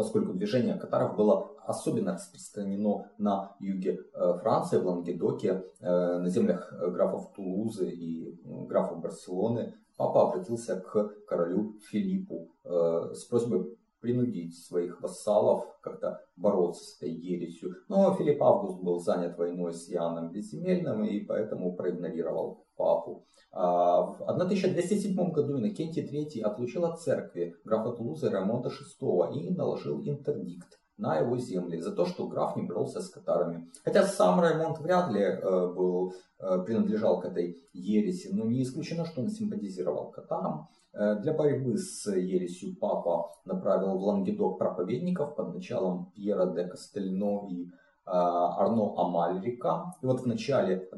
Поскольку 0.00 0.32
движение 0.32 0.76
катаров 0.76 1.14
было 1.14 1.50
особенно 1.66 2.14
распространено 2.14 3.10
на 3.18 3.54
юге 3.60 4.00
э, 4.14 4.38
Франции, 4.40 4.78
в 4.78 4.86
Лангедоке, 4.86 5.62
э, 5.78 6.18
на 6.18 6.26
землях 6.30 6.72
графов 6.72 7.34
Тулузы 7.34 7.90
и 7.90 8.40
графов 8.66 9.02
Барселоны, 9.02 9.74
папа 9.98 10.30
обратился 10.30 10.80
к 10.80 11.26
королю 11.26 11.78
Филиппу 11.90 12.48
э, 12.64 13.12
с 13.12 13.24
просьбой 13.24 13.76
принудить 14.00 14.56
своих 14.56 15.02
вассалов 15.02 15.66
как-то 15.82 16.22
бороться 16.34 16.82
с 16.82 16.96
этой 16.96 17.10
ересью. 17.10 17.76
Но 17.88 18.14
Филипп 18.14 18.42
Август 18.42 18.82
был 18.82 19.00
занят 19.00 19.36
войной 19.36 19.74
с 19.74 19.86
Яном 19.86 20.32
Безземельным 20.32 21.04
и 21.04 21.20
поэтому 21.20 21.76
проигнорировал 21.76 22.64
папу. 22.80 23.26
А 23.52 24.02
в 24.02 24.22
1207 24.22 25.32
году 25.32 25.58
Иннокентий 25.58 26.02
III 26.02 26.42
отлучил 26.42 26.84
от 26.84 27.00
церкви 27.00 27.56
графа 27.64 27.90
Тулуза 27.90 28.30
Рамонта 28.30 28.70
VI 28.70 29.32
и 29.34 29.50
наложил 29.50 30.00
интердикт 30.02 30.78
на 31.00 31.16
его 31.16 31.38
земли 31.38 31.80
за 31.80 31.92
то, 31.92 32.04
что 32.04 32.28
граф 32.28 32.56
не 32.56 32.62
боролся 32.62 33.00
с 33.00 33.08
катарами. 33.08 33.68
Хотя 33.84 34.04
сам 34.04 34.40
Раймонд 34.40 34.78
вряд 34.78 35.10
ли 35.10 35.22
э, 35.22 35.72
был, 35.74 36.12
э, 36.38 36.62
принадлежал 36.64 37.20
к 37.20 37.24
этой 37.24 37.56
ереси, 37.72 38.28
но 38.32 38.44
не 38.44 38.62
исключено, 38.62 39.04
что 39.06 39.22
он 39.22 39.30
симпатизировал 39.30 40.10
катарам. 40.10 40.68
Э, 40.92 41.16
для 41.20 41.32
борьбы 41.32 41.78
с 41.78 42.06
ересью 42.10 42.76
папа 42.76 43.30
направил 43.46 43.98
в 43.98 44.02
Лангедок 44.02 44.58
проповедников 44.58 45.36
под 45.36 45.54
началом 45.54 46.12
Пьера 46.14 46.46
де 46.54 46.68
Кастельно 46.68 47.48
и 47.50 47.70
Арно 48.04 48.94
Амальрика. 48.96 49.94
И 50.02 50.06
вот 50.06 50.20
в 50.20 50.26
начале 50.26 50.88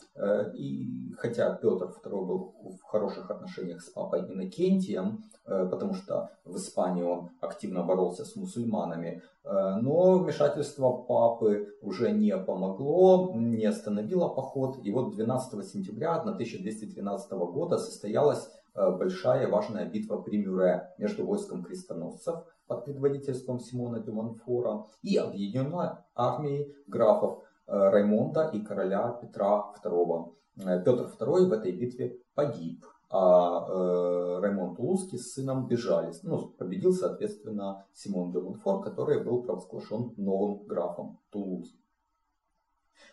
И 0.55 1.13
хотя 1.19 1.55
Петр 1.55 1.93
II 2.05 2.27
был 2.27 2.55
в 2.77 2.83
хороших 2.87 3.31
отношениях 3.31 3.83
с 3.83 3.91
папой 3.91 4.21
Иннокентием, 4.21 5.23
потому 5.45 5.95
что 5.95 6.31
в 6.45 6.57
Испании 6.57 7.05
он 7.05 7.31
активно 7.41 7.85
боролся 7.85 8.25
с 8.25 8.35
мусульманами, 8.35 9.23
но 9.45 10.19
вмешательство 10.19 10.93
папы 10.93 11.75
уже 11.81 12.13
не 12.13 12.37
помогло, 12.37 13.33
не 13.35 13.65
остановило 13.65 14.29
поход. 14.29 14.79
И 14.85 14.91
вот 14.93 15.15
12 15.15 15.67
сентября 15.67 16.17
1213 16.17 17.31
года 17.33 17.79
состоялась 17.79 18.49
большая 18.75 19.49
важная 19.49 19.87
битва 19.87 20.19
при 20.21 20.39
Мюре 20.39 20.91
между 20.99 21.27
войском 21.27 21.63
крестоносцев 21.63 22.45
под 22.67 22.85
предводительством 22.85 23.59
Симона 23.59 24.01
де 24.01 24.13
Монфора 24.13 24.85
и 25.03 25.17
объединенной 25.17 25.91
армией 26.15 26.75
графов 26.87 27.43
Раймонда 27.67 28.51
и 28.53 28.61
короля 28.61 29.19
Петра 29.21 29.73
II. 29.85 30.33
Петр 30.57 31.11
II 31.19 31.47
в 31.47 31.53
этой 31.53 31.73
битве 31.73 32.19
погиб, 32.35 32.85
а 33.11 33.67
э, 33.69 34.39
Раймонд 34.41 34.77
Тулузский 34.77 35.19
с 35.19 35.35
сыном 35.35 35.67
бежали. 35.67 36.13
Ну, 36.23 36.49
победил, 36.49 36.93
соответственно, 36.93 37.85
Симон 37.93 38.31
де 38.31 38.41
Монфор, 38.41 38.83
который 38.83 39.25
был 39.25 39.43
провозглашен 39.43 40.15
новым 40.17 40.65
графом 40.67 41.19
Тулуза. 41.31 41.73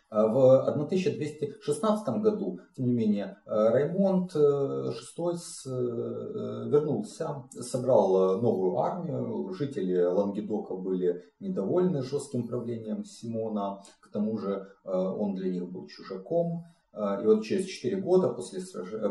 А 0.10 0.26
в 0.28 0.70
1216 0.70 2.08
году, 2.22 2.60
тем 2.78 2.86
не 2.86 2.94
менее, 2.94 3.40
Раймонд 3.46 4.36
VI 4.36 5.34
э, 5.34 5.70
э, 5.70 6.70
вернулся, 6.70 7.44
собрал 7.60 8.40
новую 8.40 8.78
армию. 8.78 9.52
Жители 9.54 10.00
Лангедока 10.00 10.76
были 10.76 11.26
недовольны 11.40 12.04
жестким 12.04 12.48
правлением 12.48 13.04
Симона. 13.04 13.82
К 14.00 14.10
тому 14.12 14.38
же 14.38 14.68
он 14.86 15.36
для 15.36 15.50
них 15.50 15.70
был 15.70 15.88
чужаком. 15.88 16.66
И 16.94 17.26
вот 17.26 17.44
через 17.44 17.66
4 17.66 17.98
года 18.02 18.30
после 18.30 18.60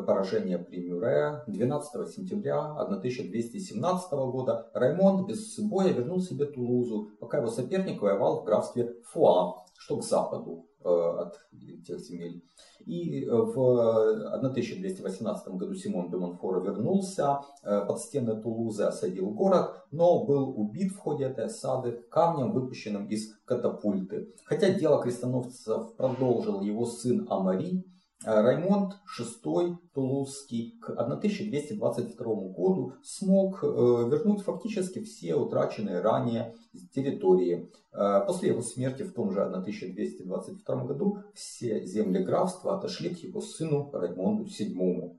поражения 0.07 0.59
при 0.59 0.79
Мюре, 0.79 1.43
12 1.47 2.09
сентября 2.09 2.59
1217 2.59 4.13
года, 4.13 4.71
Раймонд 4.75 5.29
без 5.29 5.59
боя 5.61 5.93
вернул 5.93 6.21
себе 6.21 6.47
Тулузу, 6.47 7.11
пока 7.21 7.39
его 7.39 7.47
соперник 7.47 8.03
воевал 8.03 8.41
в 8.41 8.45
графстве 8.45 8.97
Фуа, 9.05 9.65
что 9.79 9.99
к 9.99 10.03
западу. 10.03 10.67
Э, 10.87 11.23
от 11.23 11.41
тех 11.85 11.99
земель. 11.99 12.45
И 12.85 13.25
э, 13.25 13.29
в 13.29 14.37
1218 14.37 15.49
году 15.49 15.75
Симон 15.75 16.11
де 16.11 16.17
Монфора 16.17 16.61
вернулся 16.61 17.41
э, 17.65 17.85
под 17.85 17.99
стены 17.99 18.41
Тулузы, 18.41 18.85
осадил 18.85 19.31
город, 19.31 19.85
но 19.91 20.25
был 20.25 20.49
убит 20.57 20.93
в 20.93 20.99
ходе 20.99 21.25
этой 21.25 21.47
осады 21.47 22.05
камнем, 22.09 22.53
выпущенным 22.53 23.09
из 23.09 23.35
катапульты. 23.45 24.33
Хотя 24.45 24.71
дело 24.71 25.03
крестоносцев 25.03 25.97
продолжил 25.97 26.61
его 26.61 26.87
сын 26.87 27.27
Амари, 27.31 27.85
Раймонд 28.25 28.95
VI 29.19 29.77
Тулузский 29.93 30.79
к 30.81 30.91
1222 30.91 32.27
году 32.49 32.95
смог 33.03 33.63
э, 33.63 33.67
вернуть 33.67 34.43
фактически 34.43 35.03
все 35.03 35.35
утраченные 35.35 36.01
ранее 36.01 36.55
территории. 36.95 37.71
Э, 37.93 38.25
после 38.27 38.49
его 38.51 38.63
смерти 38.63 39.03
в 39.03 39.13
том 39.13 39.33
же 39.33 39.43
1222 39.43 40.85
году 40.85 41.19
все 41.35 41.85
земли 41.85 42.25
графства 42.25 42.79
отошли 42.79 43.15
к 43.15 43.19
его 43.19 43.41
сыну 43.41 43.91
Раймонду 43.93 44.45
VII. 44.45 45.19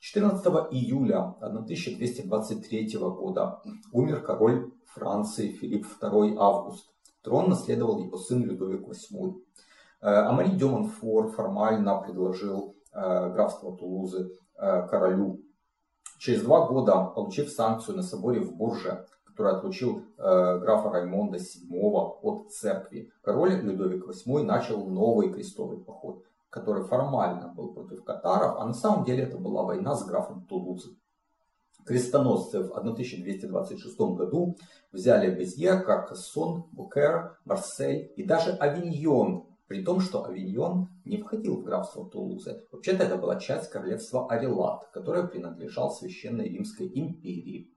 14 0.00 0.44
июля 0.72 1.36
1223 1.40 2.98
года 2.98 3.62
умер 3.92 4.22
король 4.22 4.72
Франции 4.86 5.48
Филипп 5.48 5.86
II 6.00 6.36
Август. 6.38 6.90
Трон 7.22 7.50
наследовал 7.50 8.02
его 8.02 8.16
сын 8.16 8.42
Людовик 8.42 8.88
VIII. 8.88 9.34
Э, 10.02 10.26
Амари 10.26 10.50
де 10.50 10.64
Монфор 10.64 11.30
формально 11.30 12.02
предложил 12.02 12.74
э, 12.92 13.32
графство 13.32 13.76
Тулузы 13.76 14.32
э, 14.56 14.88
королю 14.88 15.40
Через 16.18 16.42
два 16.42 16.68
года, 16.68 17.04
получив 17.06 17.50
санкцию 17.50 17.96
на 17.96 18.02
соборе 18.04 18.38
в 18.40 18.54
Бурже, 18.54 19.06
который 19.24 19.54
отлучил 19.54 20.04
графа 20.16 20.90
Раймонда 20.90 21.38
VII 21.38 22.18
от 22.22 22.52
церкви, 22.52 23.10
король 23.22 23.60
Людовик 23.60 24.04
VIII 24.06 24.44
начал 24.44 24.86
новый 24.86 25.32
крестовый 25.32 25.78
поход, 25.78 26.22
который 26.48 26.84
формально 26.84 27.48
был 27.48 27.74
против 27.74 28.04
катаров, 28.04 28.54
а 28.60 28.66
на 28.66 28.72
самом 28.72 29.04
деле 29.04 29.24
это 29.24 29.36
была 29.36 29.64
война 29.64 29.96
с 29.96 30.06
графом 30.06 30.46
Тулузы. 30.46 30.96
Крестоносцы 31.84 32.60
в 32.62 32.70
1226 32.70 33.98
году 33.98 34.56
взяли 34.92 35.34
Безье, 35.34 35.80
Каркассон, 35.80 36.68
Букер, 36.70 37.36
Марсель 37.44 38.12
и 38.14 38.22
даже 38.22 38.52
Авиньон, 38.52 39.51
при 39.66 39.84
том, 39.84 40.00
что 40.00 40.24
Авиньон 40.24 40.88
не 41.04 41.18
входил 41.18 41.56
в 41.56 41.64
графство 41.64 42.08
Тулузы. 42.08 42.64
Вообще-то 42.70 43.04
это 43.04 43.16
была 43.16 43.38
часть 43.38 43.70
королевства 43.70 44.28
Арелат, 44.28 44.88
которое 44.92 45.26
принадлежал 45.26 45.90
Священной 45.90 46.48
Римской 46.48 46.90
империи. 46.92 47.72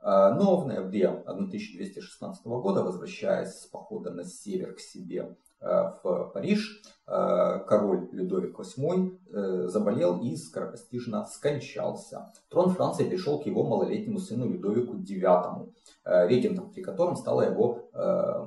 А, 0.00 0.34
но 0.34 0.60
в 0.60 0.66
ноябре 0.66 1.08
1216 1.08 2.44
года, 2.46 2.82
возвращаясь 2.82 3.54
с 3.54 3.66
похода 3.66 4.10
на 4.10 4.24
север 4.24 4.74
к 4.74 4.80
себе 4.80 5.36
в 5.60 6.30
Париж, 6.32 6.82
э, 7.06 7.60
король 7.66 8.08
Людовик 8.12 8.58
VIII 8.58 9.18
э, 9.32 9.66
заболел 9.66 10.20
и 10.20 10.36
скоропостижно 10.36 11.26
скончался. 11.26 12.32
Трон 12.48 12.70
Франции 12.70 13.08
перешел 13.08 13.40
к 13.40 13.46
его 13.46 13.64
малолетнему 13.64 14.18
сыну 14.18 14.48
Людовику 14.48 14.96
IX, 14.96 15.68
регентом 16.04 16.70
при 16.70 16.82
котором 16.82 17.16
стала 17.16 17.42
его 17.42 17.90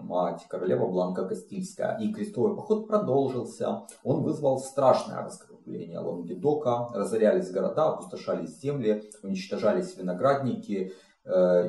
мать, 0.04 0.46
королева 0.50 0.88
Бланка 0.88 1.28
Кастильская. 1.28 1.98
И 2.00 2.12
крестовый 2.12 2.56
поход 2.56 2.88
продолжился. 2.88 3.84
Он 4.04 4.24
вызвал 4.24 4.60
страшное 4.60 5.24
раскрепление 5.24 6.00
Лангедока, 6.00 6.90
разорялись 6.94 7.52
города, 7.52 7.90
опустошались 7.90 8.60
земли, 8.60 9.04
уничтожались 9.22 9.96
виноградники. 9.96 10.94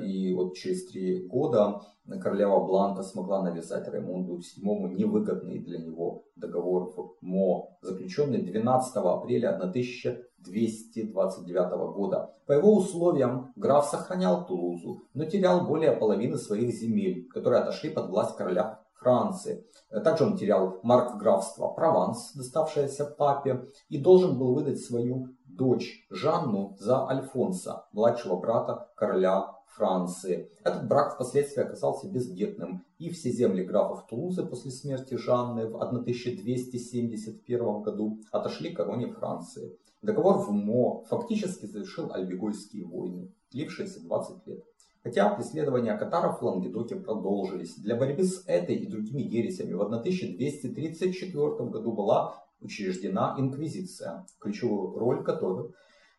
И 0.03 0.33
вот 0.35 0.57
через 0.57 0.87
три 0.87 1.27
года 1.27 1.83
королева 2.21 2.65
Бланка 2.65 3.03
смогла 3.03 3.43
навязать 3.43 3.89
Раймонду 3.89 4.39
VII 4.39 4.95
невыгодный 4.95 5.59
для 5.59 5.79
него 5.79 6.25
договор 6.37 6.93
в 6.95 7.17
МО, 7.21 7.77
заключенный 7.81 8.43
12 8.43 8.97
апреля 8.97 9.57
1229 9.57 11.73
года. 11.95 12.35
По 12.47 12.53
его 12.53 12.77
условиям 12.77 13.53
граф 13.57 13.87
сохранял 13.87 14.47
Тулузу, 14.47 15.03
но 15.15 15.25
терял 15.25 15.67
более 15.67 15.93
половины 15.93 16.39
своих 16.39 16.73
земель, 16.75 17.27
которые 17.29 17.63
отошли 17.63 17.91
под 17.91 18.11
власть 18.11 18.37
короля 18.37 18.81
Франции. 18.95 19.67
Также 20.05 20.25
он 20.25 20.37
терял 20.37 20.81
маркграфство 20.83 21.69
Прованс, 21.69 22.33
доставшееся 22.35 23.05
папе, 23.05 23.65
и 23.89 23.99
должен 23.99 24.39
был 24.39 24.55
выдать 24.55 24.81
свою 24.81 25.29
дочь 25.45 26.07
Жанну 26.11 26.75
за 26.79 27.09
Альфонса, 27.09 27.87
младшего 27.93 28.37
брата 28.37 28.89
короля 28.97 29.55
Франции. 29.75 30.51
Этот 30.65 30.89
брак 30.89 31.15
впоследствии 31.15 31.63
оказался 31.63 32.09
бездетным, 32.09 32.85
и 32.99 33.11
все 33.11 33.31
земли 33.31 33.65
графов 33.65 34.07
Тулузы 34.07 34.45
после 34.45 34.71
смерти 34.71 35.15
Жанны 35.15 35.69
в 35.69 35.77
1271 35.77 37.83
году 37.83 38.21
отошли 38.31 38.73
короне 38.73 39.09
Франции. 39.09 39.77
Договор 40.03 40.39
в 40.39 40.51
Мо 40.51 41.05
фактически 41.09 41.67
завершил 41.67 42.13
Альбегойские 42.13 42.85
войны, 42.85 43.33
длившиеся 43.53 44.03
20 44.03 44.47
лет. 44.47 44.65
Хотя 45.03 45.35
преследования 45.35 45.97
катаров 45.97 46.41
в 46.41 46.45
Лангедоке 46.45 46.97
продолжились. 46.97 47.75
Для 47.77 47.97
борьбы 47.97 48.25
с 48.25 48.45
этой 48.47 48.77
и 48.77 48.87
другими 48.87 49.23
ересями 49.23 49.73
в 49.73 49.83
1234 49.83 51.71
году 51.71 51.93
была 51.93 52.45
учреждена 52.61 53.35
инквизиция, 53.39 54.27
ключевую 54.39 54.97
роль 54.97 55.25
которой 55.25 55.73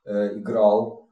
э, 0.06 0.38
играл 0.38 1.03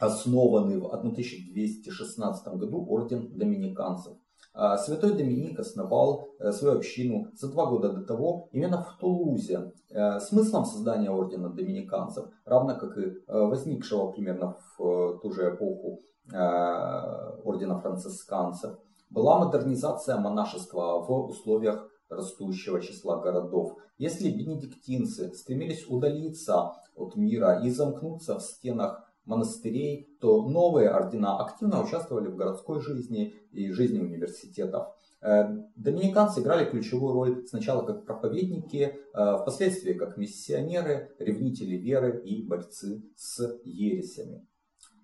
основанный 0.00 0.78
в 0.78 0.86
1216 0.86 2.48
году 2.54 2.84
орден 2.88 3.30
доминиканцев. 3.36 4.14
А 4.52 4.76
святой 4.78 5.12
Доминик 5.12 5.60
основал 5.60 6.28
э, 6.38 6.50
свою 6.50 6.78
общину 6.78 7.28
за 7.34 7.48
два 7.52 7.66
года 7.66 7.92
до 7.92 8.02
того 8.02 8.48
именно 8.50 8.82
в 8.82 8.98
Тулузе. 8.98 9.72
Э, 9.90 10.18
смыслом 10.18 10.64
создания 10.64 11.10
ордена 11.10 11.50
доминиканцев, 11.50 12.26
равно 12.44 12.76
как 12.76 12.98
и 12.98 13.02
э, 13.02 13.14
возникшего 13.28 14.10
примерно 14.10 14.56
в 14.76 15.20
ту 15.22 15.32
же 15.32 15.54
эпоху 15.54 16.00
ордена 16.32 17.80
францисканцев, 17.80 18.78
была 19.08 19.44
модернизация 19.44 20.16
монашества 20.16 21.00
в 21.00 21.28
условиях 21.28 21.88
растущего 22.08 22.80
числа 22.80 23.20
городов. 23.20 23.76
Если 23.98 24.30
бенедиктинцы 24.30 25.32
стремились 25.34 25.86
удалиться 25.88 26.72
от 26.94 27.16
мира 27.16 27.60
и 27.64 27.70
замкнуться 27.70 28.38
в 28.38 28.42
стенах 28.42 29.09
монастырей, 29.30 30.08
то 30.20 30.42
новые 30.42 30.90
ордена 30.90 31.38
активно 31.38 31.82
участвовали 31.82 32.28
в 32.28 32.36
городской 32.36 32.80
жизни 32.80 33.32
и 33.52 33.70
жизни 33.70 34.00
университетов. 34.00 34.88
Э, 35.22 35.44
доминиканцы 35.76 36.40
играли 36.40 36.68
ключевую 36.68 37.14
роль 37.14 37.46
сначала 37.46 37.86
как 37.86 38.04
проповедники, 38.04 38.94
э, 39.14 39.36
впоследствии 39.40 39.92
как 39.92 40.16
миссионеры, 40.16 41.10
ревнители 41.18 41.76
веры 41.76 42.20
и 42.24 42.42
борцы 42.42 43.02
с 43.16 43.60
ересями. 43.64 44.46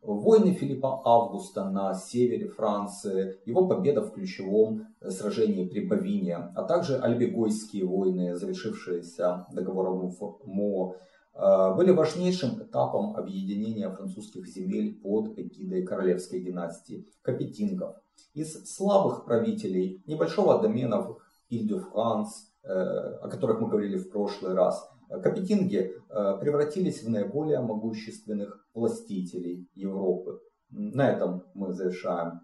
Войны 0.03 0.53
Филиппа 0.53 1.03
Августа 1.05 1.69
на 1.69 1.95
севере 1.95 2.49
Франции, 2.49 3.41
его 3.45 3.67
победа 3.67 4.03
в 4.03 4.13
ключевом 4.13 4.87
сражении 5.01 5.67
при 5.67 5.85
Бавине, 5.85 6.37
а 6.55 6.63
также 6.63 6.97
Альбегойские 6.97 7.85
войны, 7.85 8.37
завершившиеся 8.37 9.47
договором 9.53 10.13
Мо, 10.45 10.95
Э, 10.95 11.16
были 11.37 11.91
важнейшим 11.91 12.63
этапом 12.63 13.15
объединения 13.15 13.91
французских 13.91 14.47
земель 14.47 14.99
под 15.01 15.39
эгидой 15.39 15.85
королевской 15.85 16.41
династии 16.41 17.07
Капетингов. 17.21 17.97
Из 18.33 18.75
слабых 18.75 19.27
правителей 19.27 20.03
небольшого 20.07 20.63
домена 20.63 21.03
в 21.03 21.19
Иль-де-Франс, 21.51 22.53
э, 22.63 22.69
о 22.69 23.29
которых 23.29 23.61
мы 23.61 23.69
говорили 23.69 23.99
в 23.99 24.11
прошлый 24.11 24.55
раз, 24.55 24.89
Капетинги 25.09 25.93
э, 26.09 26.39
превратились 26.41 27.03
в 27.05 27.09
наиболее 27.09 27.61
могущественных 27.61 28.67
властителей 28.75 29.69
Европы. 29.75 30.41
На 30.71 31.11
этом 31.11 31.45
мы 31.55 31.73
завершаем 31.73 32.41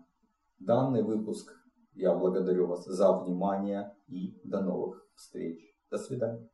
данный 0.61 1.03
выпуск. 1.03 1.53
Я 1.95 2.15
благодарю 2.15 2.69
вас 2.69 2.85
за 2.85 3.13
внимание 3.13 3.93
и 4.07 4.39
до 4.45 4.61
новых 4.61 5.05
встреч. 5.17 5.61
До 5.91 5.99
свидания. 5.99 6.52